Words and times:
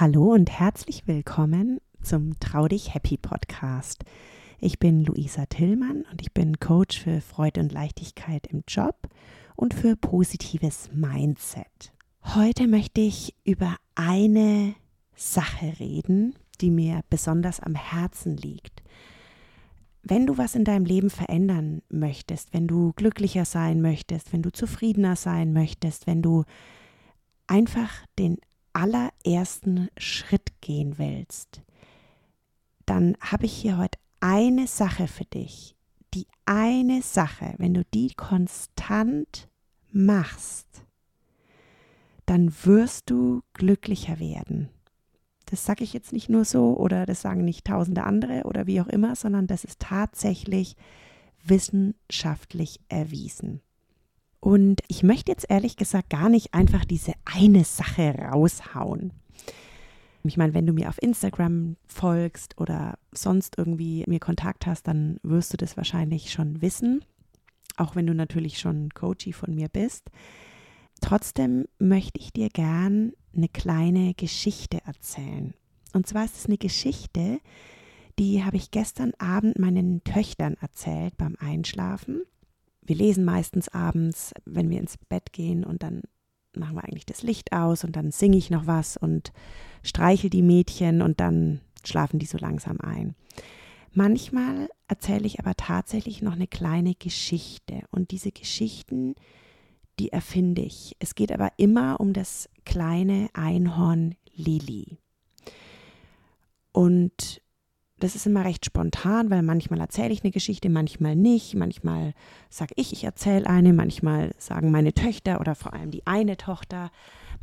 Hallo 0.00 0.32
und 0.32 0.48
herzlich 0.48 1.06
willkommen 1.06 1.78
zum 2.00 2.40
Trau 2.40 2.68
dich 2.68 2.94
Happy 2.94 3.18
Podcast. 3.18 4.02
Ich 4.58 4.78
bin 4.78 5.04
Luisa 5.04 5.44
Tillmann 5.44 6.06
und 6.10 6.22
ich 6.22 6.32
bin 6.32 6.58
Coach 6.58 7.00
für 7.00 7.20
Freude 7.20 7.60
und 7.60 7.70
Leichtigkeit 7.70 8.46
im 8.46 8.64
Job 8.66 8.96
und 9.56 9.74
für 9.74 9.96
positives 9.96 10.88
Mindset. 10.94 11.92
Heute 12.34 12.66
möchte 12.66 13.02
ich 13.02 13.34
über 13.44 13.76
eine 13.94 14.74
Sache 15.16 15.74
reden, 15.78 16.34
die 16.62 16.70
mir 16.70 17.02
besonders 17.10 17.60
am 17.60 17.74
Herzen 17.74 18.38
liegt. 18.38 18.82
Wenn 20.02 20.26
du 20.26 20.38
was 20.38 20.54
in 20.54 20.64
deinem 20.64 20.86
Leben 20.86 21.10
verändern 21.10 21.82
möchtest, 21.90 22.54
wenn 22.54 22.66
du 22.66 22.94
glücklicher 22.94 23.44
sein 23.44 23.82
möchtest, 23.82 24.32
wenn 24.32 24.40
du 24.40 24.50
zufriedener 24.50 25.16
sein 25.16 25.52
möchtest, 25.52 26.06
wenn 26.06 26.22
du 26.22 26.44
einfach 27.46 27.90
den 28.18 28.38
allerersten 28.72 29.88
Schritt 29.96 30.60
gehen 30.60 30.98
willst, 30.98 31.62
dann 32.86 33.16
habe 33.20 33.46
ich 33.46 33.52
hier 33.52 33.78
heute 33.78 33.98
eine 34.20 34.66
Sache 34.66 35.08
für 35.08 35.24
dich. 35.24 35.76
Die 36.14 36.26
eine 36.44 37.02
Sache, 37.02 37.54
wenn 37.58 37.74
du 37.74 37.84
die 37.94 38.12
konstant 38.14 39.48
machst, 39.92 40.84
dann 42.26 42.52
wirst 42.64 43.10
du 43.10 43.42
glücklicher 43.54 44.18
werden. 44.18 44.68
Das 45.46 45.64
sage 45.64 45.82
ich 45.82 45.92
jetzt 45.92 46.12
nicht 46.12 46.28
nur 46.28 46.44
so 46.44 46.76
oder 46.76 47.06
das 47.06 47.22
sagen 47.22 47.44
nicht 47.44 47.66
tausende 47.66 48.04
andere 48.04 48.42
oder 48.44 48.66
wie 48.66 48.80
auch 48.80 48.86
immer, 48.86 49.16
sondern 49.16 49.46
das 49.46 49.64
ist 49.64 49.80
tatsächlich 49.80 50.76
wissenschaftlich 51.42 52.80
erwiesen. 52.88 53.62
Und 54.40 54.80
ich 54.88 55.02
möchte 55.02 55.30
jetzt 55.30 55.46
ehrlich 55.48 55.76
gesagt 55.76 56.10
gar 56.10 56.30
nicht 56.30 56.54
einfach 56.54 56.84
diese 56.84 57.12
eine 57.26 57.64
Sache 57.64 58.14
raushauen. 58.14 59.12
Ich 60.24 60.36
meine, 60.36 60.54
wenn 60.54 60.66
du 60.66 60.72
mir 60.72 60.88
auf 60.88 61.00
Instagram 61.02 61.76
folgst 61.86 62.58
oder 62.58 62.98
sonst 63.12 63.56
irgendwie 63.58 64.04
mir 64.06 64.20
Kontakt 64.20 64.66
hast, 64.66 64.86
dann 64.86 65.18
wirst 65.22 65.52
du 65.52 65.56
das 65.56 65.76
wahrscheinlich 65.76 66.30
schon 66.32 66.60
wissen, 66.60 67.04
auch 67.76 67.96
wenn 67.96 68.06
du 68.06 68.14
natürlich 68.14 68.58
schon 68.58 68.90
Coachie 68.90 69.32
von 69.32 69.54
mir 69.54 69.68
bist. 69.68 70.10
Trotzdem 71.00 71.66
möchte 71.78 72.20
ich 72.20 72.32
dir 72.32 72.48
gern 72.48 73.12
eine 73.34 73.48
kleine 73.48 74.12
Geschichte 74.14 74.78
erzählen. 74.84 75.54
Und 75.94 76.06
zwar 76.06 76.24
ist 76.24 76.36
es 76.36 76.46
eine 76.46 76.58
Geschichte, 76.58 77.40
die 78.18 78.44
habe 78.44 78.56
ich 78.56 78.70
gestern 78.70 79.12
Abend 79.18 79.58
meinen 79.58 80.04
Töchtern 80.04 80.56
erzählt 80.60 81.16
beim 81.16 81.36
Einschlafen 81.40 82.22
wir 82.90 82.96
lesen 82.96 83.24
meistens 83.24 83.68
abends, 83.68 84.34
wenn 84.44 84.68
wir 84.68 84.80
ins 84.80 84.98
Bett 84.98 85.32
gehen 85.32 85.62
und 85.62 85.84
dann 85.84 86.02
machen 86.56 86.74
wir 86.74 86.82
eigentlich 86.82 87.06
das 87.06 87.22
Licht 87.22 87.52
aus 87.52 87.84
und 87.84 87.94
dann 87.94 88.10
singe 88.10 88.36
ich 88.36 88.50
noch 88.50 88.66
was 88.66 88.96
und 88.96 89.32
streichel 89.84 90.28
die 90.28 90.42
Mädchen 90.42 91.00
und 91.00 91.20
dann 91.20 91.60
schlafen 91.84 92.18
die 92.18 92.26
so 92.26 92.36
langsam 92.36 92.80
ein. 92.80 93.14
Manchmal 93.92 94.68
erzähle 94.88 95.24
ich 95.26 95.38
aber 95.38 95.54
tatsächlich 95.54 96.20
noch 96.20 96.32
eine 96.32 96.48
kleine 96.48 96.96
Geschichte 96.96 97.82
und 97.92 98.10
diese 98.10 98.32
Geschichten, 98.32 99.14
die 100.00 100.10
erfinde 100.10 100.62
ich. 100.62 100.96
Es 100.98 101.14
geht 101.14 101.30
aber 101.30 101.52
immer 101.58 102.00
um 102.00 102.12
das 102.12 102.48
kleine 102.64 103.28
Einhorn 103.34 104.16
Lili. 104.34 104.98
Und 106.72 107.40
das 108.00 108.16
ist 108.16 108.26
immer 108.26 108.44
recht 108.44 108.64
spontan, 108.64 109.30
weil 109.30 109.42
manchmal 109.42 109.80
erzähle 109.80 110.12
ich 110.12 110.24
eine 110.24 110.32
Geschichte, 110.32 110.68
manchmal 110.68 111.14
nicht. 111.14 111.54
Manchmal 111.54 112.14
sage 112.48 112.74
ich, 112.76 112.92
ich 112.92 113.04
erzähle 113.04 113.46
eine, 113.46 113.72
manchmal 113.72 114.32
sagen 114.38 114.70
meine 114.70 114.92
Töchter 114.92 115.40
oder 115.40 115.54
vor 115.54 115.72
allem 115.74 115.90
die 115.90 116.06
eine 116.06 116.36
Tochter, 116.36 116.90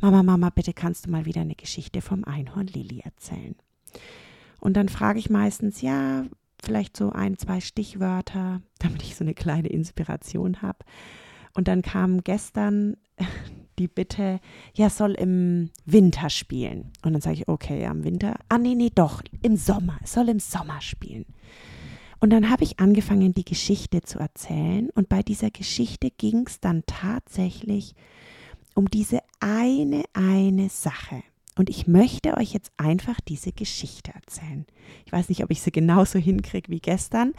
Mama, 0.00 0.22
Mama, 0.22 0.50
bitte 0.50 0.72
kannst 0.72 1.06
du 1.06 1.10
mal 1.10 1.24
wieder 1.24 1.40
eine 1.40 1.56
Geschichte 1.56 2.00
vom 2.00 2.24
Einhorn 2.24 2.68
Lilly 2.68 3.00
erzählen. 3.00 3.56
Und 4.60 4.76
dann 4.76 4.88
frage 4.88 5.18
ich 5.18 5.28
meistens, 5.28 5.80
ja, 5.82 6.24
vielleicht 6.62 6.96
so 6.96 7.10
ein, 7.10 7.36
zwei 7.36 7.60
Stichwörter, 7.60 8.62
damit 8.78 9.02
ich 9.02 9.16
so 9.16 9.24
eine 9.24 9.34
kleine 9.34 9.68
Inspiration 9.68 10.62
habe. 10.62 10.78
Und 11.54 11.66
dann 11.66 11.82
kam 11.82 12.22
gestern 12.22 12.96
die 13.78 13.88
Bitte, 13.88 14.40
ja, 14.74 14.90
soll 14.90 15.12
im 15.12 15.70
Winter 15.86 16.30
spielen. 16.30 16.92
Und 17.02 17.12
dann 17.12 17.22
sage 17.22 17.36
ich, 17.36 17.48
okay, 17.48 17.82
ja, 17.82 17.90
im 17.90 18.04
Winter. 18.04 18.36
Ah, 18.48 18.58
nee, 18.58 18.74
nee, 18.74 18.90
doch, 18.94 19.22
im 19.42 19.56
Sommer. 19.56 19.98
Es 20.02 20.12
soll 20.12 20.28
im 20.28 20.40
Sommer 20.40 20.80
spielen. 20.80 21.26
Und 22.20 22.30
dann 22.30 22.50
habe 22.50 22.64
ich 22.64 22.80
angefangen, 22.80 23.32
die 23.32 23.44
Geschichte 23.44 24.02
zu 24.02 24.18
erzählen. 24.18 24.90
Und 24.90 25.08
bei 25.08 25.22
dieser 25.22 25.50
Geschichte 25.50 26.10
ging 26.10 26.46
es 26.46 26.60
dann 26.60 26.82
tatsächlich 26.86 27.94
um 28.74 28.90
diese 28.90 29.20
eine, 29.40 30.04
eine 30.12 30.68
Sache. 30.68 31.22
Und 31.56 31.70
ich 31.70 31.86
möchte 31.86 32.36
euch 32.36 32.52
jetzt 32.52 32.70
einfach 32.76 33.20
diese 33.20 33.52
Geschichte 33.52 34.12
erzählen. 34.14 34.66
Ich 35.06 35.12
weiß 35.12 35.28
nicht, 35.28 35.42
ob 35.42 35.50
ich 35.50 35.60
sie 35.60 35.72
genauso 35.72 36.18
hinkriege 36.18 36.70
wie 36.70 36.78
gestern, 36.78 37.32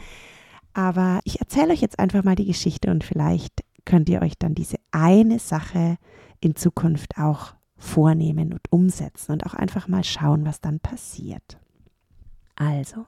aber 0.74 1.20
ich 1.24 1.40
erzähle 1.40 1.72
euch 1.72 1.80
jetzt 1.80 1.98
einfach 1.98 2.22
mal 2.22 2.36
die 2.36 2.44
Geschichte 2.44 2.90
und 2.90 3.02
vielleicht 3.02 3.64
könnt 3.86 4.08
ihr 4.08 4.20
euch 4.20 4.34
dann 4.38 4.54
diese 4.54 4.76
eine 4.92 5.38
Sache 5.38 5.96
in 6.40 6.56
Zukunft 6.56 7.18
auch 7.18 7.54
vornehmen 7.76 8.52
und 8.52 8.70
umsetzen 8.70 9.32
und 9.32 9.46
auch 9.46 9.54
einfach 9.54 9.88
mal 9.88 10.04
schauen, 10.04 10.44
was 10.44 10.60
dann 10.60 10.80
passiert. 10.80 11.58
Also, 12.56 13.06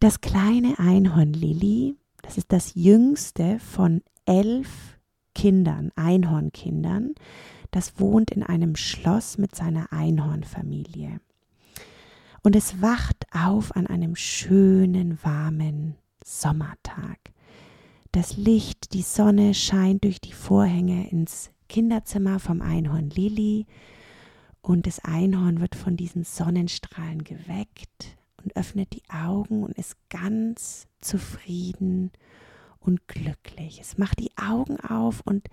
das 0.00 0.20
kleine 0.20 0.78
Einhorn 0.78 1.32
Lilly, 1.32 1.96
das 2.22 2.38
ist 2.38 2.52
das 2.52 2.74
jüngste 2.74 3.58
von 3.58 4.02
elf 4.26 4.98
Kindern, 5.34 5.90
Einhornkindern, 5.96 7.14
das 7.70 7.98
wohnt 8.00 8.30
in 8.30 8.42
einem 8.42 8.76
Schloss 8.76 9.38
mit 9.38 9.54
seiner 9.54 9.92
Einhornfamilie. 9.92 11.20
Und 12.42 12.56
es 12.56 12.80
wacht 12.80 13.26
auf 13.32 13.74
an 13.76 13.86
einem 13.86 14.16
schönen, 14.16 15.18
warmen 15.22 15.96
Sommertag. 16.24 17.18
Das 18.12 18.36
Licht, 18.36 18.94
die 18.94 19.02
Sonne 19.02 19.52
scheint 19.54 20.04
durch 20.04 20.20
die 20.20 20.32
Vorhänge 20.32 21.10
ins 21.10 21.50
Kinderzimmer 21.68 22.40
vom 22.40 22.62
Einhorn 22.62 23.10
Lili 23.10 23.66
und 24.62 24.86
das 24.86 25.00
Einhorn 25.04 25.60
wird 25.60 25.74
von 25.74 25.96
diesen 25.96 26.24
Sonnenstrahlen 26.24 27.22
geweckt 27.22 28.16
und 28.42 28.56
öffnet 28.56 28.94
die 28.94 29.02
Augen 29.10 29.62
und 29.62 29.76
ist 29.76 29.96
ganz 30.08 30.86
zufrieden 31.00 32.10
und 32.80 33.06
glücklich. 33.08 33.78
Es 33.80 33.98
macht 33.98 34.18
die 34.20 34.32
Augen 34.38 34.80
auf 34.80 35.20
und 35.24 35.48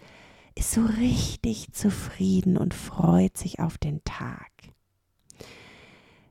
ist 0.56 0.72
so 0.72 0.82
richtig 0.86 1.74
zufrieden 1.74 2.58
und 2.58 2.74
freut 2.74 3.38
sich 3.38 3.60
auf 3.60 3.78
den 3.78 4.02
Tag. 4.06 4.52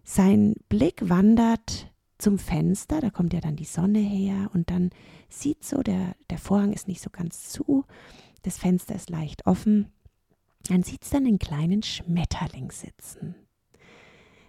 Sein 0.04 0.54
Blick 0.68 1.08
wandert 1.08 1.92
zum 2.24 2.38
Fenster, 2.38 3.02
da 3.02 3.10
kommt 3.10 3.34
ja 3.34 3.40
dann 3.42 3.54
die 3.54 3.66
Sonne 3.66 3.98
her 3.98 4.50
und 4.54 4.70
dann 4.70 4.88
sieht 5.28 5.62
so, 5.62 5.82
der, 5.82 6.16
der 6.30 6.38
Vorhang 6.38 6.72
ist 6.72 6.88
nicht 6.88 7.02
so 7.02 7.10
ganz 7.10 7.50
zu, 7.50 7.84
das 8.40 8.56
Fenster 8.56 8.94
ist 8.94 9.10
leicht 9.10 9.46
offen. 9.46 9.92
Man 10.70 10.82
sieht 10.82 11.00
dann 11.12 11.26
einen 11.26 11.38
kleinen 11.38 11.82
Schmetterling 11.82 12.70
sitzen. 12.70 13.34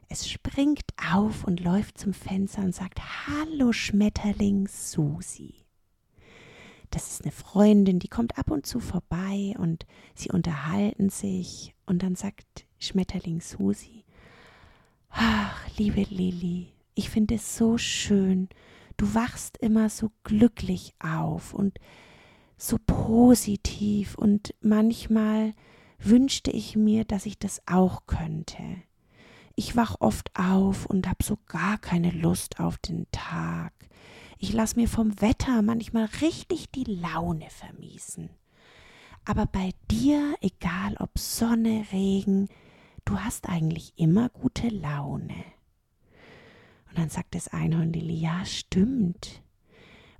Es 0.07 0.29
springt 0.29 0.85
auf 1.13 1.43
und 1.43 1.59
läuft 1.59 1.97
zum 1.97 2.13
Fenster 2.13 2.61
und 2.61 2.73
sagt: 2.73 3.01
Hallo 3.27 3.73
Schmetterling 3.73 4.69
Susi. 4.69 5.55
Das 6.91 7.11
ist 7.11 7.23
eine 7.23 7.33
Freundin, 7.33 7.99
die 7.99 8.07
kommt 8.07 8.37
ab 8.37 8.51
und 8.51 8.65
zu 8.65 8.79
vorbei 8.79 9.53
und 9.57 9.85
sie 10.13 10.31
unterhalten 10.31 11.09
sich. 11.09 11.75
Und 11.85 12.03
dann 12.03 12.15
sagt 12.15 12.67
Schmetterling 12.79 13.41
Susi: 13.41 14.05
Ach, 15.09 15.67
liebe 15.77 16.03
Lilli, 16.03 16.74
ich 16.95 17.09
finde 17.09 17.35
es 17.35 17.57
so 17.57 17.77
schön. 17.77 18.49
Du 18.97 19.13
wachst 19.13 19.57
immer 19.57 19.89
so 19.89 20.11
glücklich 20.23 20.95
auf 20.99 21.53
und 21.53 21.77
so 22.57 22.77
positiv 22.85 24.15
und 24.15 24.55
manchmal 24.61 25.53
wünschte 25.99 26.51
ich 26.51 26.75
mir, 26.75 27.03
dass 27.03 27.25
ich 27.25 27.37
das 27.37 27.61
auch 27.65 28.05
könnte. 28.07 28.63
Ich 29.55 29.75
wach 29.75 29.97
oft 29.99 30.31
auf 30.37 30.85
und 30.85 31.07
hab 31.07 31.23
so 31.23 31.37
gar 31.47 31.77
keine 31.77 32.11
Lust 32.11 32.59
auf 32.59 32.77
den 32.77 33.05
Tag. 33.11 33.73
Ich 34.37 34.53
lass 34.53 34.75
mir 34.75 34.87
vom 34.87 35.21
Wetter 35.21 35.61
manchmal 35.61 36.05
richtig 36.21 36.71
die 36.71 36.83
Laune 36.83 37.49
vermiesen. 37.49 38.29
Aber 39.23 39.45
bei 39.45 39.71
dir, 39.89 40.35
egal 40.41 40.95
ob 40.99 41.17
Sonne, 41.17 41.85
Regen, 41.91 42.47
du 43.05 43.19
hast 43.19 43.49
eigentlich 43.49 43.93
immer 43.97 44.29
gute 44.29 44.67
Laune. 44.67 45.54
Dann 47.05 47.11
sagt 47.11 47.35
das 47.35 47.49
Einhorn 47.49 47.93
Lili, 47.93 48.15
ja, 48.15 48.43
stimmt. 48.45 49.43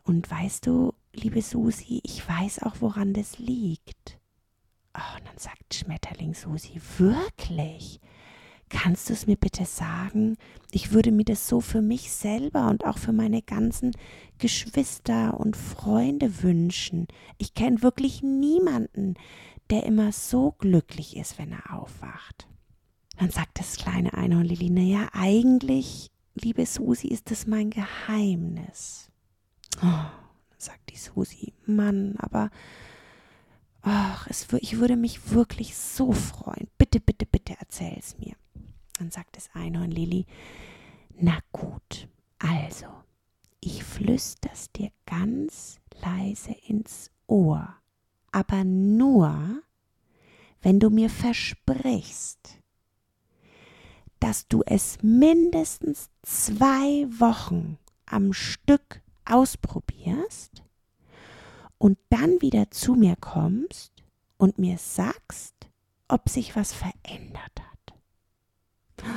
Und 0.04 0.30
weißt 0.30 0.68
du, 0.68 0.94
liebe 1.16 1.42
Susi, 1.42 2.00
ich 2.04 2.30
weiß 2.30 2.62
auch, 2.62 2.76
woran 2.80 3.12
das 3.12 3.40
liegt. 3.40 4.20
Oh, 4.94 5.18
und 5.18 5.26
dann 5.26 5.38
sagt 5.40 5.74
Schmetterling 5.74 6.36
Susi, 6.36 6.80
wirklich? 7.00 8.00
Kannst 8.70 9.10
du 9.10 9.14
es 9.14 9.26
mir 9.26 9.36
bitte 9.36 9.66
sagen? 9.66 10.38
Ich 10.70 10.92
würde 10.92 11.12
mir 11.12 11.26
das 11.26 11.48
so 11.48 11.60
für 11.60 11.82
mich 11.82 12.12
selber 12.12 12.70
und 12.70 12.86
auch 12.86 13.00
für 13.00 13.14
meine 13.14 13.42
ganzen 13.42 13.90
Geschwister 14.38 15.40
und 15.40 15.58
Freunde 15.58 16.44
wünschen. 16.44 17.08
Ich 17.40 17.56
kenne 17.56 17.82
wirklich 17.82 18.22
niemanden, 18.22 19.16
der 19.72 19.88
immer 19.88 20.12
so 20.12 20.52
glücklich 20.52 21.18
ist, 21.18 21.40
wenn 21.40 21.52
er 21.52 21.74
aufwacht. 21.74 22.48
Dann 23.18 23.32
sagt 23.32 23.58
das 23.58 23.78
kleine 23.78 24.14
Einhorn 24.14 24.46
Lilly, 24.46 24.70
naja, 24.70 25.10
eigentlich, 25.14 26.12
liebe 26.36 26.66
Susi, 26.66 27.08
ist 27.08 27.32
das 27.32 27.48
mein 27.48 27.70
Geheimnis. 27.70 29.10
Oh, 29.82 30.06
sagt 30.58 30.92
die 30.92 30.98
Susi, 30.98 31.54
Mann, 31.66 32.16
aber 32.18 32.50
ach, 33.82 34.28
es, 34.28 34.48
ich 34.60 34.78
würde 34.78 34.96
mich 34.96 35.32
wirklich 35.32 35.76
so 35.76 36.12
freuen. 36.12 36.68
Bitte, 36.78 37.00
bitte, 37.00 37.26
bitte 37.26 37.56
erzähl 37.60 37.96
es 37.98 38.18
mir. 38.18 38.36
Dann 39.00 39.12
sagt 39.12 39.36
das 39.36 39.50
Einhorn 39.54 39.92
Lilly, 39.92 40.26
na 41.18 41.40
gut, 41.52 42.08
also, 42.40 42.88
ich 43.60 43.84
flüster's 43.84 44.72
dir 44.72 44.92
ganz 45.06 45.80
leise 46.02 46.52
ins 46.68 47.12
Ohr, 47.28 47.76
aber 48.32 48.64
nur, 48.64 49.62
wenn 50.62 50.80
du 50.80 50.90
mir 50.90 51.10
versprichst, 51.10 52.60
dass 54.26 54.48
du 54.48 54.64
es 54.66 54.98
mindestens 55.04 56.10
zwei 56.24 57.06
Wochen 57.20 57.78
am 58.08 58.34
Stück 58.34 59.04
ausprobierst 59.24 60.64
und 61.78 62.00
dann 62.10 62.42
wieder 62.42 62.72
zu 62.72 62.96
mir 62.96 63.18
kommst 63.18 63.94
und 64.38 64.58
mir 64.58 64.80
sagst, 64.80 65.54
ob 66.08 66.28
sich 66.28 66.56
was 66.56 66.74
verändert 66.74 67.62
hat. 68.98 69.14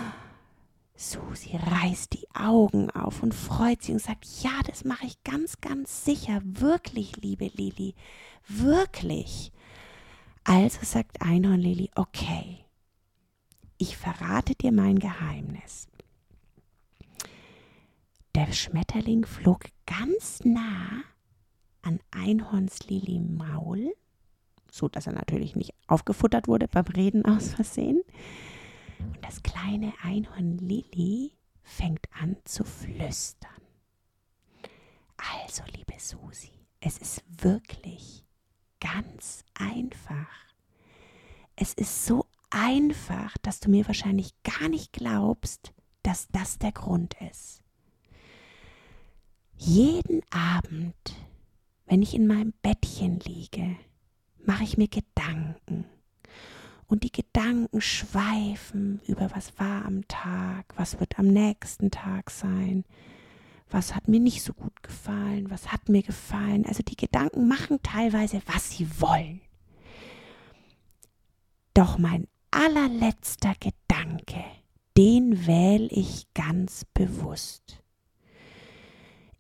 Susi 0.95 1.57
reißt 1.57 2.13
die 2.13 2.29
Augen 2.35 2.91
auf 2.91 3.23
und 3.23 3.33
freut 3.33 3.81
sich 3.81 3.95
und 3.95 4.03
sagt, 4.03 4.27
ja, 4.43 4.61
das 4.67 4.85
mache 4.85 5.07
ich 5.07 5.25
ganz, 5.25 5.63
ganz 5.63 6.05
sicher, 6.05 6.43
wirklich, 6.45 7.17
liebe 7.17 7.47
Lili, 7.47 7.95
wirklich. 8.47 9.53
Also 10.45 10.81
sagt 10.83 11.23
Einhorn 11.23 11.61
Lili, 11.61 11.91
okay, 11.95 12.68
ich 13.79 13.97
verrate 13.97 14.55
dir 14.55 14.73
mein 14.73 14.99
Geheimnis. 14.99 15.89
Der 18.35 18.53
Schmetterling 18.53 19.25
flog 19.25 19.65
ganz 19.87 20.45
nah 20.45 21.03
an 21.83 22.01
Einhorns 22.11 22.89
Lili 22.89 23.19
Maul, 23.19 23.95
so 24.71 24.89
dass 24.89 25.07
er 25.07 25.13
natürlich 25.15 25.57
nicht 25.57 25.75
aufgefuttert 25.87 26.49
wurde 26.49 26.69
beim 26.69 26.85
Reden 26.85 27.25
aus 27.25 27.55
Versehen. 27.55 28.03
Und 28.99 29.25
das 29.25 29.43
kleine 29.43 29.93
Einhorn 30.03 30.59
Lilli 30.59 31.33
fängt 31.63 32.07
an 32.21 32.37
zu 32.45 32.65
flüstern. 32.65 33.51
Also, 35.17 35.63
liebe 35.77 35.95
Susi, 35.99 36.51
es 36.81 36.99
ist 36.99 37.25
wirklich 37.43 38.25
ganz 38.81 39.45
einfach. 39.55 40.29
Es 41.57 41.75
ist 41.75 42.07
so 42.07 42.27
einfach, 42.51 43.37
dass 43.39 43.61
du 43.61 43.71
mir 43.71 43.87
wahrscheinlich 43.87 44.33
gar 44.43 44.69
nicht 44.69 44.93
glaubst, 44.93 45.73
dass 46.03 46.29
das 46.29 46.59
der 46.59 46.73
Grund 46.73 47.15
ist. 47.31 47.63
Jeden 49.57 50.23
Abend, 50.31 50.95
wenn 51.87 52.03
ich 52.03 52.15
in 52.15 52.27
meinem 52.27 52.55
Bettchen 52.63 53.19
liege, 53.21 53.77
mache 54.45 54.65
ich 54.65 54.79
mir 54.79 54.89
Gedanken 54.89 55.85
und 56.87 57.03
die 57.03 57.13
Gedanken 57.13 57.81
schweifen 57.81 59.01
über 59.07 59.31
was 59.35 59.59
war 59.59 59.85
am 59.85 60.07
Tag, 60.09 60.73
was 60.77 60.99
wird 61.01 61.19
am 61.19 61.27
nächsten 61.27 61.91
Tag 61.91 62.31
sein, 62.31 62.85
was 63.71 63.95
hat 63.95 64.09
mir 64.09 64.21
nicht 64.21 64.43
so 64.43 64.55
gut 64.55 64.83
gefallen, 64.83 65.51
was 65.51 65.71
hat 65.71 65.89
mir 65.89 66.03
gefallen. 66.03 66.65
Also 66.65 66.83
die 66.83 66.97
Gedanken 66.97 67.49
machen 67.49 67.83
teilweise, 67.83 68.41
was 68.47 68.71
sie 68.71 68.89
wollen. 69.01 69.43
Doch 71.75 71.99
mein 71.99 72.27
allerletzter 72.59 73.55
Gedanke, 73.61 74.45
den 74.97 75.47
wähle 75.47 75.87
ich 75.91 76.27
ganz 76.35 76.85
bewusst. 76.93 77.81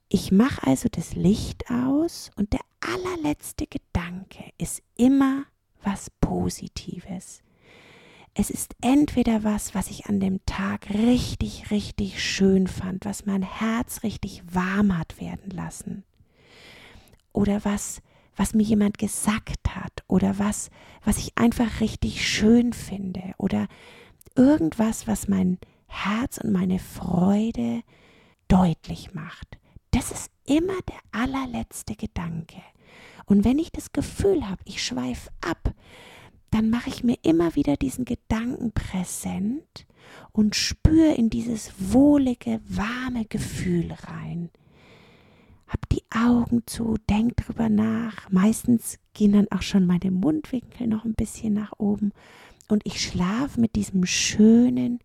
Ich 0.09 0.31
mache 0.31 0.65
also 0.65 0.89
das 0.89 1.15
Licht 1.17 1.69
aus 1.69 2.31
und 2.37 2.53
der 2.53 2.61
allerletzte 2.81 3.67
Gedanke 3.67 4.45
ist 4.57 4.83
immer 4.97 5.47
was 5.83 6.11
Positives. 6.21 7.43
Es 8.35 8.51
ist 8.51 8.77
entweder 8.83 9.43
was, 9.43 9.75
was 9.75 9.91
ich 9.91 10.07
an 10.07 10.21
dem 10.21 10.39
Tag 10.47 10.89
richtig, 10.91 11.73
richtig 11.73 12.23
schön 12.23 12.69
fand, 12.69 13.05
was 13.05 13.27
mein 13.27 13.43
Herz 13.43 14.05
richtig 14.05 14.43
warm 14.49 14.97
hat 14.97 15.21
werden 15.21 15.51
lassen. 15.51 16.05
Oder 17.33 17.65
was, 17.65 18.01
was 18.37 18.55
mir 18.55 18.63
jemand 18.63 18.97
gesagt 18.97 19.75
hat. 19.75 19.98
Oder 20.09 20.39
was, 20.39 20.71
was 21.05 21.19
ich 21.19 21.37
einfach 21.37 21.81
richtig 21.81 22.27
schön 22.27 22.73
finde. 22.73 23.35
Oder 23.37 23.69
irgendwas, 24.35 25.07
was 25.07 25.29
mein 25.29 25.59
Herz 25.87 26.39
und 26.39 26.53
meine 26.53 26.79
Freude 26.79 27.83
deutlich 28.49 29.15
macht. 29.15 29.59
Das 29.91 30.11
ist 30.11 30.31
immer 30.45 30.79
der 30.89 30.99
allerletzte 31.13 31.95
Gedanke. 31.95 32.61
Und 33.27 33.45
wenn 33.45 33.59
ich 33.59 33.71
das 33.71 33.93
Gefühl 33.93 34.49
habe, 34.49 34.63
ich 34.65 34.83
schweife 34.83 35.31
ab, 35.41 35.75
dann 36.51 36.71
mache 36.71 36.89
ich 36.89 37.05
mir 37.05 37.19
immer 37.23 37.55
wieder 37.55 37.77
diesen 37.77 38.07
Gedanken 38.07 38.73
präsent 38.73 39.87
und 40.33 40.57
spüre 40.57 41.13
in 41.15 41.29
dieses 41.29 41.73
wohlige, 41.79 42.61
warme 42.67 43.27
Gefühl 43.27 43.93
rein. 43.93 44.51
Hab 45.69 45.89
die 45.91 46.03
Augen 46.11 46.63
zu, 46.67 46.97
denk 47.09 47.37
drüber 47.37 47.69
nach. 47.69 48.31
Meistens 48.31 48.99
gehen 49.13 49.33
dann 49.33 49.49
auch 49.51 49.63
schon 49.63 49.87
meine 49.87 50.11
Mundwinkel 50.11 50.87
noch 50.87 51.05
ein 51.05 51.15
bisschen 51.15 51.55
nach 51.55 51.73
oben 51.79 52.13
und 52.69 52.85
ich 52.87 53.03
schlafe 53.03 53.61
mit 53.61 53.77
diesem 53.77 54.07
schönen, 54.07 55.01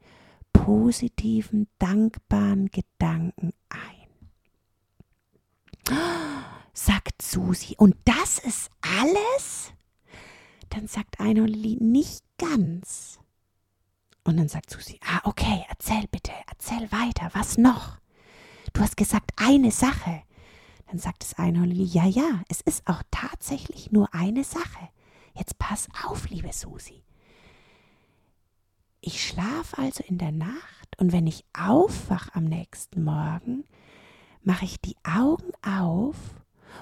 positiven, 0.51 1.67
dankbaren 1.79 2.69
Gedanken 2.71 3.53
ein 3.69 3.93
sagt 6.73 7.21
Susi. 7.21 7.75
Und 7.77 7.95
das 8.05 8.39
ist 8.39 8.69
alles? 8.81 9.73
Dann 10.69 10.87
sagt 10.87 11.19
Einhornli, 11.19 11.77
nicht 11.79 12.23
ganz. 12.37 13.19
Und 14.23 14.37
dann 14.37 14.47
sagt 14.47 14.69
Susi, 14.69 14.99
ah, 15.05 15.21
okay, 15.25 15.65
erzähl 15.69 16.07
bitte, 16.09 16.31
erzähl 16.47 16.91
weiter, 16.91 17.29
was 17.33 17.57
noch? 17.57 17.97
Du 18.73 18.81
hast 18.81 18.97
gesagt, 18.97 19.31
eine 19.35 19.71
Sache. 19.71 20.23
Dann 20.93 20.99
sagt 20.99 21.23
das 21.23 21.33
Einhornli, 21.39 21.85
ja, 21.85 22.05
ja, 22.05 22.43
es 22.49 22.61
ist 22.61 22.87
auch 22.87 23.01
tatsächlich 23.09 23.91
nur 23.91 24.13
eine 24.13 24.43
Sache. 24.43 24.89
Jetzt 25.33 25.57
pass 25.57 25.87
auf, 26.05 26.29
liebe 26.29 26.53
Susi. 26.53 27.01
Ich 29.01 29.27
schlaf 29.27 29.73
also 29.75 30.03
in 30.07 30.19
der 30.19 30.31
Nacht 30.31 30.99
und 30.99 31.11
wenn 31.11 31.25
ich 31.25 31.45
aufwach 31.51 32.29
am 32.35 32.43
nächsten 32.43 33.03
Morgen, 33.03 33.63
mache 34.43 34.65
ich 34.65 34.79
die 34.81 34.95
Augen 35.03 35.51
auf 35.63 36.15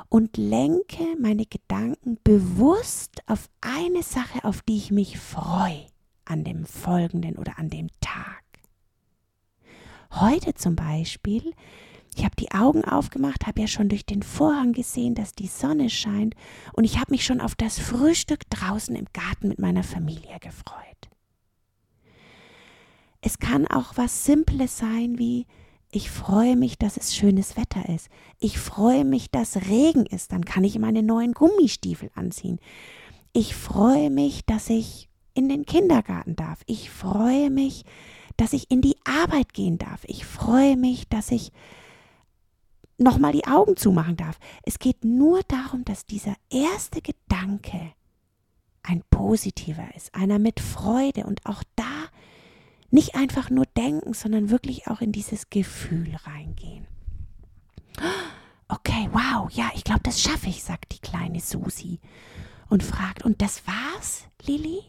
und 0.10 0.36
lenke 0.36 1.16
meine 1.18 1.46
Gedanken 1.46 2.18
bewusst 2.22 3.22
auf 3.28 3.50
eine 3.62 4.04
Sache, 4.04 4.44
auf 4.44 4.62
die 4.62 4.76
ich 4.76 4.92
mich 4.92 5.20
freue 5.20 5.86
an 6.26 6.44
dem 6.44 6.66
folgenden 6.66 7.38
oder 7.38 7.58
an 7.58 7.70
dem 7.70 7.88
Tag. 8.02 8.44
Heute 10.12 10.54
zum 10.54 10.76
Beispiel, 10.76 11.54
ich 12.16 12.24
habe 12.26 12.36
die 12.38 12.52
Augen 12.52 12.84
aufgemacht, 12.84 13.48
habe 13.48 13.62
ja 13.62 13.68
schon 13.68 13.90
durch 13.90 14.06
den 14.06 14.24
Vorhang 14.24 14.74
gesehen, 14.74 15.16
dass 15.16 15.34
die 15.34 15.48
Sonne 15.48 15.90
scheint 15.90 16.36
und 16.74 16.84
ich 16.84 17.00
habe 17.00 17.12
mich 17.12 17.26
schon 17.26 17.42
auf 17.42 17.56
das 17.56 17.80
Frühstück 17.80 18.50
draußen 18.50 18.96
im 18.96 19.06
Garten 19.14 19.48
mit 19.48 19.60
meiner 19.60 19.84
Familie 19.84 20.38
gefreut. 20.40 21.10
Es 23.22 23.40
kann 23.40 23.68
auch 23.68 23.94
was 23.98 24.26
Simples 24.26 24.78
sein 24.78 25.18
wie 25.18 25.46
ich 25.94 26.10
freue 26.10 26.56
mich, 26.56 26.78
dass 26.78 26.96
es 26.96 27.14
schönes 27.16 27.58
Wetter 27.58 27.90
ist. 27.90 28.08
Ich 28.40 28.58
freue 28.58 29.04
mich, 29.04 29.30
dass 29.30 29.58
Regen 29.58 30.06
ist. 30.06 30.32
Dann 30.32 30.46
kann 30.46 30.64
ich 30.64 30.80
meine 30.80 31.04
neuen 31.04 31.34
Gummistiefel 31.34 32.10
anziehen. 32.16 32.60
Ich 33.34 33.56
freue 33.56 34.10
mich, 34.10 34.46
dass 34.46 34.70
ich 34.70 35.10
in 35.34 35.50
den 35.50 35.66
Kindergarten 35.66 36.38
darf. 36.38 36.62
Ich 36.66 36.90
freue 36.90 37.50
mich, 37.50 37.84
dass 38.38 38.54
ich 38.54 38.72
in 38.72 38.80
die 38.80 38.96
Arbeit 39.04 39.54
gehen 39.54 39.78
darf. 39.78 40.06
Ich 40.06 40.26
freue 40.26 40.78
mich, 40.78 41.10
dass 41.10 41.30
ich 41.32 41.52
nochmal 43.02 43.34
die 43.34 43.48
Augen 43.48 43.76
zumachen 43.78 44.18
darf. 44.18 44.40
Es 44.64 44.80
geht 44.80 45.04
nur 45.04 45.42
darum, 45.44 45.84
dass 45.86 46.06
dieser 46.06 46.36
erste 46.50 47.02
Gedanke 47.02 47.94
ein 48.84 49.04
positiver 49.10 49.88
ist, 49.96 50.14
einer 50.16 50.40
mit 50.40 50.60
Freude 50.60 51.26
und 51.26 51.46
auch 51.46 51.64
da 51.76 51.84
nicht 52.90 53.16
einfach 53.16 53.50
nur 53.50 53.66
denken, 53.78 54.14
sondern 54.14 54.50
wirklich 54.50 54.88
auch 54.88 55.02
in 55.02 55.12
dieses 55.12 55.50
Gefühl 55.50 56.16
reingehen. 56.26 56.88
Okay, 58.68 59.10
wow, 59.12 59.50
ja, 59.52 59.70
ich 59.76 59.84
glaube, 59.84 60.02
das 60.04 60.22
schaffe 60.22 60.48
ich, 60.48 60.64
sagt 60.64 60.94
die 60.94 61.00
kleine 61.00 61.40
Susi 61.40 62.00
und 62.70 62.84
fragt, 62.84 63.24
und 63.24 63.42
das 63.42 63.64
war's, 63.68 64.28
Lilly? 64.46 64.80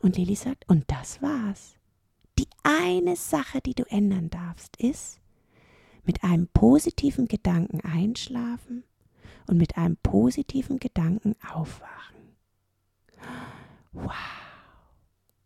Und 0.00 0.16
Lilly 0.16 0.34
sagt, 0.34 0.68
und 0.68 0.90
das 0.90 1.20
war's. 1.22 1.76
Die 2.38 2.48
eine 2.62 3.16
Sache, 3.16 3.60
die 3.60 3.74
du 3.74 3.84
ändern 3.84 4.30
darfst, 4.30 4.76
ist, 4.76 5.20
mit 6.04 6.24
einem 6.24 6.48
positiven 6.48 7.26
Gedanken 7.28 7.80
einschlafen 7.80 8.84
und 9.46 9.56
mit 9.56 9.76
einem 9.76 9.96
positiven 9.96 10.78
Gedanken 10.78 11.34
aufwachen. 11.52 12.16
Wow. 13.92 14.12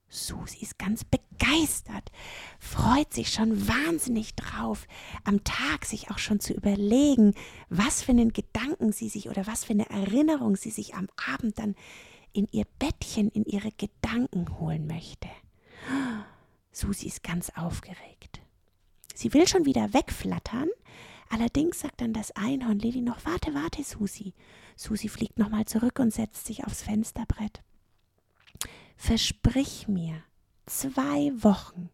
Susi 0.09 0.63
ist 0.63 0.79
ganz 0.79 1.05
begeistert, 1.05 2.11
freut 2.59 3.13
sich 3.13 3.31
schon 3.31 3.69
wahnsinnig 3.69 4.35
drauf, 4.35 4.87
am 5.25 5.45
Tag 5.45 5.85
sich 5.85 6.11
auch 6.11 6.19
schon 6.19 6.41
zu 6.41 6.55
überlegen, 6.55 7.35
was 7.69 8.03
für 8.03 8.13
einen 8.13 8.33
Gedanken 8.33 8.93
sie 8.93 9.11
sich 9.11 9.29
oder 9.29 9.47
was 9.47 9.65
für 9.65 9.75
eine 9.75 9.91
Erinnerung 9.91 10.57
sie 10.57 10.71
sich 10.71 10.95
am 10.95 11.09
Abend 11.35 11.59
dann 11.59 11.75
in 12.33 12.49
ihr 12.51 12.65
Bettchen, 12.79 13.29
in 13.29 13.45
ihre 13.45 13.73
Gedanken 13.73 14.59
holen 14.59 14.87
möchte. 14.87 15.29
Susi 16.73 17.07
ist 17.07 17.23
ganz 17.23 17.51
aufgeregt. 17.51 18.41
Sie 19.17 19.33
will 19.33 19.49
schon 19.49 19.65
wieder 19.65 19.95
wegflattern, 19.95 20.69
allerdings 21.31 21.81
sagt 21.81 22.03
dann 22.03 22.13
das 22.13 22.33
Einhorn 22.33 22.79
Lilly 22.79 23.01
noch: 23.01 23.25
Warte, 23.25 23.55
warte, 23.55 23.83
Susi. 23.83 24.35
Susi 24.77 25.09
fliegt 25.09 25.39
nochmal 25.39 25.65
zurück 25.65 25.99
und 26.01 26.13
setzt 26.13 26.47
sich 26.47 26.67
aufs 26.67 26.83
Fensterbrett. 26.83 27.63
Versprich 28.99 29.89
mir 29.89 30.23
zwei 30.67 31.33
Wochen. 31.43 31.89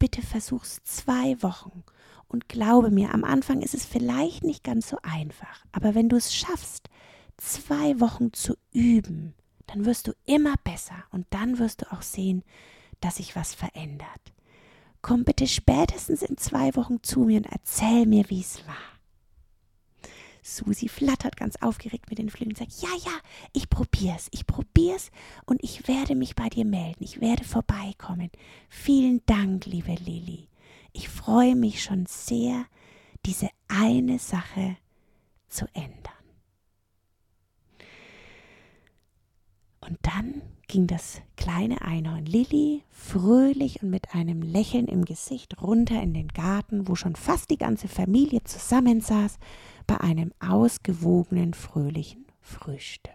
Bitte 0.00 0.22
versuch's 0.22 0.82
zwei 0.82 1.40
Wochen. 1.40 1.84
Und 2.26 2.48
glaube 2.48 2.90
mir, 2.90 3.14
am 3.14 3.22
Anfang 3.22 3.62
ist 3.62 3.74
es 3.74 3.84
vielleicht 3.86 4.42
nicht 4.42 4.64
ganz 4.64 4.88
so 4.88 4.98
einfach, 5.02 5.64
aber 5.70 5.94
wenn 5.94 6.08
du 6.08 6.16
es 6.16 6.34
schaffst, 6.34 6.90
zwei 7.36 8.00
Wochen 8.00 8.32
zu 8.32 8.56
üben, 8.72 9.34
dann 9.68 9.84
wirst 9.84 10.08
du 10.08 10.12
immer 10.24 10.54
besser 10.64 11.04
und 11.12 11.26
dann 11.30 11.60
wirst 11.60 11.82
du 11.82 11.92
auch 11.92 12.02
sehen, 12.02 12.42
dass 13.00 13.16
sich 13.16 13.36
was 13.36 13.54
verändert. 13.54 14.32
Komm 15.06 15.22
bitte 15.22 15.46
spätestens 15.46 16.22
in 16.22 16.36
zwei 16.36 16.74
Wochen 16.74 17.00
zu 17.00 17.20
mir 17.20 17.36
und 17.36 17.46
erzähl 17.46 18.06
mir, 18.06 18.28
wie 18.28 18.40
es 18.40 18.66
war. 18.66 20.10
Susi 20.42 20.88
flattert 20.88 21.36
ganz 21.36 21.54
aufgeregt 21.62 22.06
mit 22.10 22.18
den 22.18 22.28
Flügeln 22.28 22.50
und 22.50 22.58
sagt, 22.58 22.82
ja, 22.82 22.88
ja, 23.04 23.16
ich 23.52 23.68
probier's, 23.68 24.26
ich 24.32 24.48
probier's 24.48 25.12
und 25.44 25.62
ich 25.62 25.86
werde 25.86 26.16
mich 26.16 26.34
bei 26.34 26.48
dir 26.48 26.64
melden, 26.64 27.04
ich 27.04 27.20
werde 27.20 27.44
vorbeikommen. 27.44 28.32
Vielen 28.68 29.24
Dank, 29.26 29.66
liebe 29.66 29.94
Lilly. 29.94 30.48
Ich 30.92 31.08
freue 31.08 31.54
mich 31.54 31.84
schon 31.84 32.06
sehr, 32.06 32.66
diese 33.24 33.48
eine 33.68 34.18
Sache 34.18 34.76
zu 35.46 35.66
ändern. 35.72 36.14
Und 39.78 39.98
dann 40.02 40.42
ging 40.76 40.86
das 40.86 41.22
kleine 41.38 41.80
Einhorn 41.80 42.26
Lilly 42.26 42.82
fröhlich 42.90 43.82
und 43.82 43.88
mit 43.88 44.14
einem 44.14 44.42
Lächeln 44.42 44.88
im 44.88 45.06
Gesicht 45.06 45.62
runter 45.62 46.02
in 46.02 46.12
den 46.12 46.28
Garten, 46.28 46.86
wo 46.86 46.94
schon 46.94 47.16
fast 47.16 47.48
die 47.48 47.56
ganze 47.56 47.88
Familie 47.88 48.44
zusammensaß, 48.44 49.38
bei 49.86 49.98
einem 50.02 50.34
ausgewogenen, 50.38 51.54
fröhlichen 51.54 52.26
Frühstück. 52.42 53.14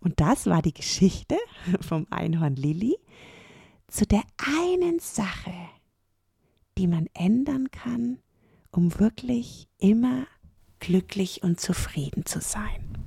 Und 0.00 0.20
das 0.20 0.44
war 0.44 0.60
die 0.60 0.74
Geschichte 0.74 1.38
vom 1.80 2.06
Einhorn 2.10 2.56
Lilly 2.56 2.98
zu 3.86 4.04
der 4.04 4.24
einen 4.36 4.98
Sache, 4.98 5.54
die 6.76 6.86
man 6.86 7.06
ändern 7.14 7.70
kann, 7.70 8.18
um 8.72 9.00
wirklich 9.00 9.68
immer 9.78 10.26
glücklich 10.80 11.42
und 11.42 11.58
zufrieden 11.58 12.26
zu 12.26 12.42
sein. 12.42 12.97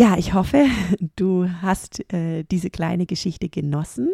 Ja, 0.00 0.16
ich 0.16 0.32
hoffe, 0.32 0.64
du 1.16 1.46
hast 1.60 2.10
äh, 2.10 2.42
diese 2.44 2.70
kleine 2.70 3.04
Geschichte 3.04 3.50
genossen. 3.50 4.08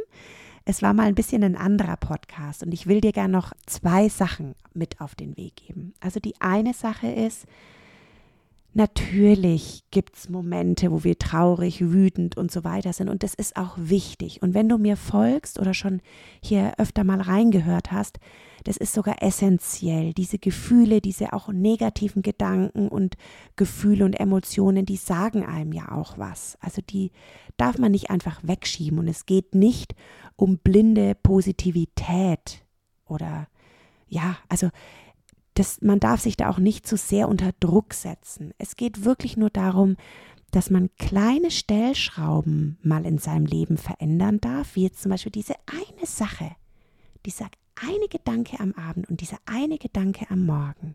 Es 0.64 0.82
war 0.82 0.92
mal 0.92 1.04
ein 1.04 1.14
bisschen 1.14 1.44
ein 1.44 1.54
anderer 1.54 1.96
Podcast 1.96 2.64
und 2.64 2.74
ich 2.74 2.88
will 2.88 3.00
dir 3.00 3.12
gerne 3.12 3.32
noch 3.32 3.52
zwei 3.66 4.08
Sachen 4.08 4.56
mit 4.74 5.00
auf 5.00 5.14
den 5.14 5.36
Weg 5.36 5.54
geben. 5.54 5.94
Also 6.00 6.18
die 6.18 6.34
eine 6.40 6.74
Sache 6.74 7.06
ist, 7.06 7.46
Natürlich 8.76 9.84
gibt 9.90 10.18
es 10.18 10.28
Momente, 10.28 10.92
wo 10.92 11.02
wir 11.02 11.18
traurig, 11.18 11.80
wütend 11.80 12.36
und 12.36 12.52
so 12.52 12.62
weiter 12.62 12.92
sind 12.92 13.08
und 13.08 13.22
das 13.22 13.32
ist 13.32 13.56
auch 13.56 13.78
wichtig. 13.78 14.42
Und 14.42 14.52
wenn 14.52 14.68
du 14.68 14.76
mir 14.76 14.98
folgst 14.98 15.58
oder 15.58 15.72
schon 15.72 16.02
hier 16.42 16.74
öfter 16.76 17.02
mal 17.02 17.22
reingehört 17.22 17.90
hast, 17.90 18.18
das 18.64 18.76
ist 18.76 18.92
sogar 18.92 19.22
essentiell. 19.22 20.12
Diese 20.12 20.38
Gefühle, 20.38 21.00
diese 21.00 21.32
auch 21.32 21.48
negativen 21.48 22.20
Gedanken 22.20 22.88
und 22.88 23.16
Gefühle 23.56 24.04
und 24.04 24.12
Emotionen, 24.12 24.84
die 24.84 24.98
sagen 24.98 25.46
einem 25.46 25.72
ja 25.72 25.92
auch 25.92 26.18
was. 26.18 26.58
Also 26.60 26.82
die 26.82 27.12
darf 27.56 27.78
man 27.78 27.92
nicht 27.92 28.10
einfach 28.10 28.40
wegschieben 28.42 28.98
und 28.98 29.08
es 29.08 29.24
geht 29.24 29.54
nicht 29.54 29.94
um 30.36 30.58
blinde 30.58 31.14
Positivität 31.14 32.62
oder 33.06 33.48
ja, 34.06 34.36
also 34.50 34.68
das, 35.58 35.80
man 35.80 36.00
darf 36.00 36.20
sich 36.20 36.36
da 36.36 36.50
auch 36.50 36.58
nicht 36.58 36.86
zu 36.86 36.96
sehr 36.96 37.28
unter 37.28 37.52
Druck 37.60 37.94
setzen. 37.94 38.52
Es 38.58 38.76
geht 38.76 39.04
wirklich 39.04 39.36
nur 39.36 39.50
darum, 39.50 39.96
dass 40.50 40.70
man 40.70 40.90
kleine 40.98 41.50
Stellschrauben 41.50 42.78
mal 42.82 43.04
in 43.04 43.18
seinem 43.18 43.46
Leben 43.46 43.78
verändern 43.78 44.40
darf, 44.40 44.76
wie 44.76 44.84
jetzt 44.84 45.02
zum 45.02 45.10
Beispiel 45.10 45.32
diese 45.32 45.54
eine 45.66 46.06
Sache, 46.06 46.54
dieser 47.24 47.48
eine 47.74 48.08
Gedanke 48.08 48.60
am 48.60 48.72
Abend 48.72 49.08
und 49.08 49.20
dieser 49.20 49.38
eine 49.46 49.78
Gedanke 49.78 50.30
am 50.30 50.46
Morgen. 50.46 50.94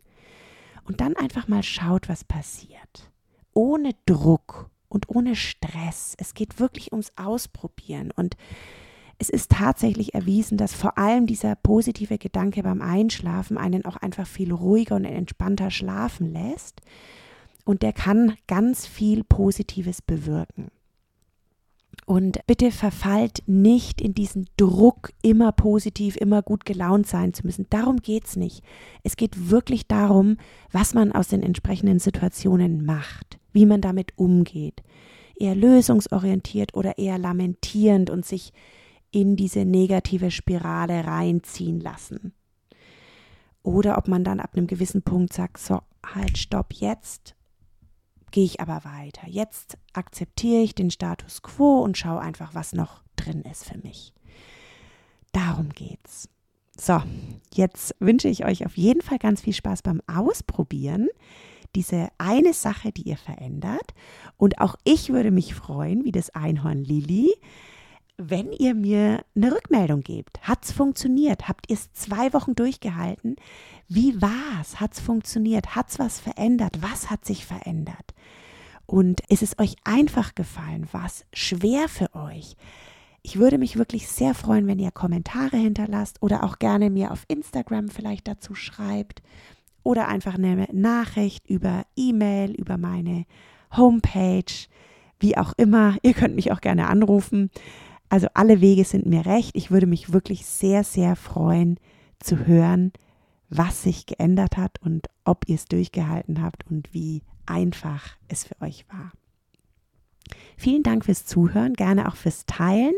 Und 0.83 1.01
dann 1.01 1.15
einfach 1.15 1.47
mal 1.47 1.63
schaut, 1.63 2.07
was 2.07 2.23
passiert. 2.23 3.11
Ohne 3.53 3.91
Druck 4.05 4.69
und 4.89 5.09
ohne 5.09 5.35
Stress. 5.35 6.15
Es 6.17 6.33
geht 6.33 6.59
wirklich 6.59 6.91
ums 6.91 7.11
Ausprobieren. 7.15 8.11
Und 8.11 8.35
es 9.21 9.29
ist 9.29 9.51
tatsächlich 9.51 10.15
erwiesen, 10.15 10.57
dass 10.57 10.73
vor 10.73 10.97
allem 10.97 11.27
dieser 11.27 11.55
positive 11.55 12.17
Gedanke 12.17 12.63
beim 12.63 12.81
Einschlafen 12.81 13.55
einen 13.55 13.85
auch 13.85 13.97
einfach 13.97 14.25
viel 14.25 14.51
ruhiger 14.51 14.95
und 14.95 15.05
entspannter 15.05 15.69
schlafen 15.69 16.33
lässt. 16.33 16.81
Und 17.63 17.83
der 17.83 17.93
kann 17.93 18.33
ganz 18.47 18.87
viel 18.87 19.23
Positives 19.23 20.01
bewirken. 20.01 20.69
Und 22.07 22.39
bitte 22.47 22.71
verfallt 22.71 23.43
nicht 23.45 24.01
in 24.01 24.15
diesen 24.15 24.49
Druck, 24.57 25.11
immer 25.21 25.51
positiv, 25.51 26.15
immer 26.15 26.41
gut 26.41 26.65
gelaunt 26.65 27.05
sein 27.05 27.35
zu 27.35 27.45
müssen. 27.45 27.67
Darum 27.69 27.97
geht 27.97 28.25
es 28.25 28.35
nicht. 28.35 28.63
Es 29.03 29.17
geht 29.17 29.51
wirklich 29.51 29.87
darum, 29.87 30.37
was 30.71 30.95
man 30.95 31.11
aus 31.11 31.27
den 31.27 31.43
entsprechenden 31.43 31.99
Situationen 31.99 32.83
macht, 32.85 33.37
wie 33.53 33.67
man 33.67 33.81
damit 33.81 34.13
umgeht. 34.15 34.81
Eher 35.35 35.53
lösungsorientiert 35.53 36.73
oder 36.73 36.97
eher 36.97 37.19
lamentierend 37.19 38.09
und 38.09 38.25
sich 38.25 38.51
in 39.11 39.35
diese 39.35 39.65
negative 39.65 40.31
Spirale 40.31 41.05
reinziehen 41.05 41.79
lassen. 41.79 42.33
Oder 43.63 43.97
ob 43.97 44.07
man 44.07 44.23
dann 44.23 44.39
ab 44.39 44.51
einem 44.55 44.67
gewissen 44.67 45.03
Punkt 45.03 45.33
sagt, 45.33 45.59
so, 45.59 45.81
halt, 46.03 46.37
stopp, 46.37 46.73
jetzt 46.73 47.35
gehe 48.31 48.45
ich 48.45 48.59
aber 48.59 48.83
weiter. 48.85 49.27
Jetzt 49.27 49.77
akzeptiere 49.93 50.63
ich 50.63 50.73
den 50.73 50.89
Status 50.89 51.41
quo 51.41 51.81
und 51.81 51.97
schaue 51.97 52.21
einfach, 52.21 52.55
was 52.55 52.73
noch 52.73 53.03
drin 53.15 53.41
ist 53.41 53.65
für 53.65 53.77
mich. 53.77 54.13
Darum 55.31 55.69
geht's. 55.69 56.29
So, 56.77 57.01
jetzt 57.53 57.95
wünsche 57.99 58.29
ich 58.29 58.45
euch 58.45 58.65
auf 58.65 58.77
jeden 58.77 59.01
Fall 59.01 59.19
ganz 59.19 59.41
viel 59.41 59.53
Spaß 59.53 59.81
beim 59.83 60.01
Ausprobieren. 60.07 61.09
Diese 61.75 62.07
eine 62.17 62.53
Sache, 62.53 62.91
die 62.91 63.03
ihr 63.03 63.17
verändert. 63.17 63.93
Und 64.37 64.59
auch 64.59 64.75
ich 64.83 65.09
würde 65.09 65.31
mich 65.31 65.53
freuen, 65.53 66.03
wie 66.03 66.11
das 66.11 66.31
Einhorn 66.31 66.83
Lilly, 66.83 67.31
wenn 68.29 68.51
ihr 68.51 68.75
mir 68.75 69.23
eine 69.35 69.51
Rückmeldung 69.51 70.01
gebt. 70.01 70.41
Hat 70.41 70.63
es 70.63 70.71
funktioniert? 70.71 71.47
Habt 71.47 71.69
ihr 71.69 71.75
es 71.75 71.91
zwei 71.93 72.33
Wochen 72.33 72.55
durchgehalten? 72.55 73.35
Wie 73.87 74.21
war 74.21 74.61
es? 74.61 74.79
Hat 74.79 74.93
es 74.93 74.99
funktioniert? 74.99 75.75
Hat 75.75 75.89
es 75.89 75.99
was 75.99 76.19
verändert? 76.19 76.81
Was 76.81 77.09
hat 77.09 77.25
sich 77.25 77.45
verändert? 77.45 78.13
Und 78.85 79.21
ist 79.29 79.43
es 79.43 79.57
euch 79.57 79.75
einfach 79.83 80.35
gefallen? 80.35 80.87
War 80.91 81.05
es 81.05 81.25
schwer 81.33 81.87
für 81.87 82.13
euch? 82.13 82.55
Ich 83.23 83.37
würde 83.37 83.57
mich 83.57 83.77
wirklich 83.77 84.07
sehr 84.07 84.33
freuen, 84.33 84.67
wenn 84.67 84.79
ihr 84.79 84.91
Kommentare 84.91 85.57
hinterlasst 85.57 86.21
oder 86.21 86.43
auch 86.43 86.59
gerne 86.59 86.89
mir 86.89 87.11
auf 87.11 87.25
Instagram 87.27 87.89
vielleicht 87.89 88.27
dazu 88.27 88.55
schreibt 88.55 89.21
oder 89.83 90.07
einfach 90.07 90.35
eine 90.35 90.67
Nachricht 90.71 91.47
über 91.47 91.85
E-Mail, 91.95 92.51
über 92.51 92.77
meine 92.77 93.25
Homepage, 93.75 94.51
wie 95.19 95.37
auch 95.37 95.53
immer. 95.57 95.97
Ihr 96.01 96.13
könnt 96.13 96.35
mich 96.35 96.51
auch 96.51 96.61
gerne 96.61 96.87
anrufen. 96.87 97.51
Also 98.11 98.27
alle 98.33 98.59
Wege 98.59 98.83
sind 98.83 99.05
mir 99.05 99.25
recht. 99.25 99.51
Ich 99.55 99.71
würde 99.71 99.87
mich 99.87 100.11
wirklich 100.11 100.45
sehr, 100.45 100.83
sehr 100.83 101.15
freuen 101.15 101.79
zu 102.19 102.45
hören, 102.45 102.91
was 103.47 103.83
sich 103.83 104.05
geändert 104.05 104.57
hat 104.57 104.81
und 104.81 105.07
ob 105.23 105.47
ihr 105.47 105.55
es 105.55 105.63
durchgehalten 105.63 106.41
habt 106.41 106.69
und 106.69 106.93
wie 106.93 107.21
einfach 107.45 108.17
es 108.27 108.43
für 108.43 108.61
euch 108.61 108.85
war. 108.89 109.13
Vielen 110.57 110.83
Dank 110.83 111.05
fürs 111.05 111.25
Zuhören, 111.25 111.71
gerne 111.73 112.05
auch 112.09 112.17
fürs 112.17 112.45
Teilen. 112.45 112.95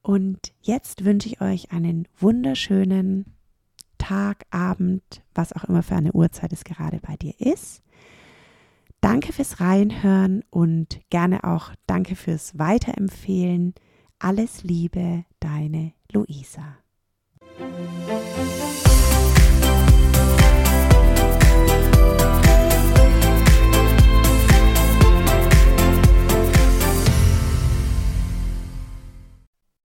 Und 0.00 0.52
jetzt 0.62 1.04
wünsche 1.04 1.28
ich 1.28 1.40
euch 1.40 1.72
einen 1.72 2.06
wunderschönen 2.16 3.34
Tag, 3.98 4.46
Abend, 4.50 5.02
was 5.34 5.52
auch 5.52 5.64
immer 5.64 5.82
für 5.82 5.96
eine 5.96 6.12
Uhrzeit 6.12 6.52
es 6.52 6.62
gerade 6.62 7.00
bei 7.00 7.16
dir 7.16 7.34
ist. 7.40 7.82
Danke 9.00 9.32
fürs 9.32 9.58
Reinhören 9.58 10.44
und 10.50 11.00
gerne 11.10 11.42
auch 11.42 11.72
danke 11.88 12.14
fürs 12.14 12.60
Weiterempfehlen. 12.60 13.74
Alles 14.22 14.62
Liebe, 14.64 15.24
deine 15.40 15.94
Luisa. 16.12 16.76